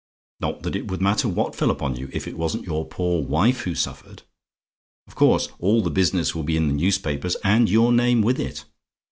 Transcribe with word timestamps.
Not 0.39 0.63
that 0.63 0.75
it 0.75 0.87
would 0.89 0.99
matter 0.99 1.29
what 1.29 1.55
fell 1.55 1.69
upon 1.69 1.95
you, 1.95 2.09
if 2.11 2.27
it 2.27 2.35
wasn't 2.35 2.65
your 2.65 2.87
poor 2.87 3.21
wife 3.21 3.59
who 3.65 3.75
suffered. 3.75 4.23
Of 5.07 5.13
course 5.13 5.49
all 5.59 5.83
the 5.83 5.91
business 5.91 6.33
will 6.33 6.41
be 6.41 6.57
in 6.57 6.65
the 6.69 6.73
newspapers, 6.73 7.35
and 7.43 7.69
your 7.69 7.91
name 7.93 8.23
with 8.23 8.39
it. 8.39 8.65